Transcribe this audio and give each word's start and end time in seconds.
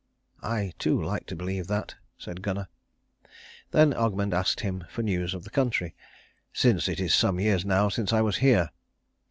"I, 0.41 0.73
too, 0.79 0.99
like 0.99 1.27
to 1.27 1.35
believe 1.35 1.67
that," 1.67 1.93
said 2.17 2.41
Gunnar. 2.41 2.69
Then 3.69 3.93
Ogmund 3.93 4.33
asked 4.33 4.61
him 4.61 4.83
for 4.89 5.03
news 5.03 5.35
of 5.35 5.43
the 5.43 5.51
country, 5.51 5.93
"since 6.51 6.87
it 6.87 6.99
is 6.99 7.13
some 7.13 7.39
years 7.39 7.65
now 7.65 7.87
since 7.87 8.11
I 8.11 8.21
was 8.21 8.37
here." 8.37 8.71